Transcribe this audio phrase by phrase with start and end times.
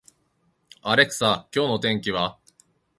[0.81, 2.39] アレクサ、今日の天気は